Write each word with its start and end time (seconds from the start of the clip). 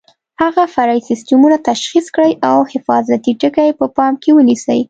هغه 0.41 0.63
فرعي 0.75 1.01
سیسټمونه 1.09 1.57
تشخیص 1.69 2.05
کړئ 2.15 2.31
او 2.49 2.57
حفاظتي 2.73 3.31
ټکي 3.41 3.69
په 3.79 3.85
پام 3.95 4.13
کې 4.21 4.29
ونیسئ. 4.35 4.79